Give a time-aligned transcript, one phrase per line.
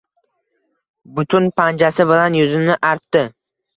[1.19, 3.23] butun panjasi bilan yuzini artdi.